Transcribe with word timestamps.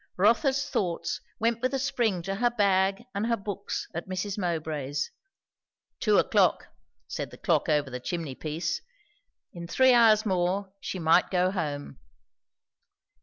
Rotha's 0.17 0.67
thoughts 0.67 1.21
went 1.37 1.61
with 1.61 1.75
a 1.75 1.77
spring 1.77 2.23
to 2.23 2.33
her 2.33 2.49
bag 2.49 3.03
and 3.13 3.27
her 3.27 3.37
books 3.37 3.87
at 3.93 4.09
Mrs. 4.09 4.35
Mowbray's. 4.35 5.11
Two 5.99 6.17
o'clock, 6.17 6.69
said 7.07 7.29
the 7.29 7.37
clock 7.37 7.69
over 7.69 7.91
the 7.91 7.99
chimney 7.99 8.33
piece. 8.33 8.81
In 9.53 9.67
three 9.67 9.93
hours 9.93 10.25
more 10.25 10.73
she 10.79 10.97
might 10.97 11.29
go 11.29 11.51
home. 11.51 11.99